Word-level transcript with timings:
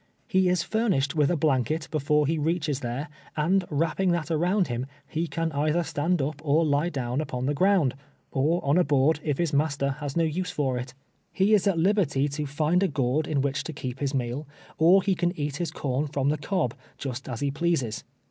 He 0.27 0.49
is 0.49 0.63
furnished 0.63 1.13
with 1.15 1.29
a 1.29 1.37
bhinket 1.37 1.87
before 1.91 2.25
he 2.25 2.39
reaches 2.39 2.79
there, 2.79 3.07
and 3.37 3.63
wrapping 3.69 4.09
that 4.13 4.31
around 4.31 4.67
him, 4.67 4.87
he 5.07 5.27
can 5.27 5.51
either 5.51 5.83
stand 5.83 6.23
up, 6.23 6.41
or 6.43 6.65
lie 6.65 6.89
down 6.89 7.21
upon 7.21 7.45
the 7.45 7.53
ground, 7.53 7.93
or 8.31 8.65
on 8.65 8.79
a 8.79 8.83
board, 8.83 9.19
if 9.23 9.37
his 9.37 9.53
master 9.53 9.91
has 9.99 10.17
no 10.17 10.23
use 10.23 10.49
for 10.49 10.79
it. 10.79 10.95
lie 11.39 11.45
is 11.45 11.67
at 11.67 11.77
liberty 11.77 12.27
to 12.29 12.47
find 12.47 12.81
a 12.81 12.87
gourd 12.87 13.27
in 13.27 13.41
which 13.41 13.63
to 13.63 13.73
keep 13.73 13.99
his 13.99 14.15
meal, 14.15 14.47
or 14.79 15.03
he 15.03 15.13
can 15.13 15.39
eat 15.39 15.57
his 15.57 15.69
corn 15.69 16.07
from 16.07 16.29
the 16.29 16.37
cob, 16.39 16.73
just 16.97 17.29
as 17.29 17.41
he 17.41 17.51
j)leases. 17.51 18.01